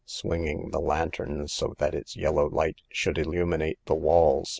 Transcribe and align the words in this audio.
Swinging 0.03 0.71
the 0.71 0.79
lantern 0.79 1.47
so 1.47 1.75
that 1.77 1.93
its 1.93 2.15
yellow 2.15 2.49
light 2.49 2.77
should 2.89 3.17
illumi 3.17 3.59
nate 3.59 3.79
the 3.85 3.93
walls. 3.93 4.49